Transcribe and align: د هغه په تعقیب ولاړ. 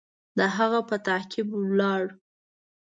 د 0.37 0.39
هغه 0.55 0.79
په 0.89 0.95
تعقیب 1.07 1.47
ولاړ. 1.55 2.03